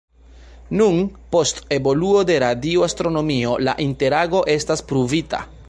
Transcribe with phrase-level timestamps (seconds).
[0.79, 0.95] Nun,
[1.35, 5.47] post evoluo de radio-astronomio la interago estas pruvita.